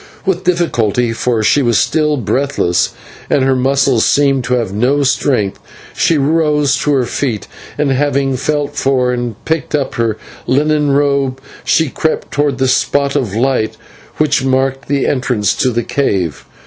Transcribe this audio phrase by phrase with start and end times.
[0.01, 2.95] Then with difficulty, for she was still breathless,
[3.29, 5.59] and her muscles seemed to have no strength,
[5.95, 10.17] she rose to her feet, and having felt for and picked up her
[10.47, 13.77] linen robe, she crept towards the spot of light
[14.17, 16.45] which marked the entrance to the cave.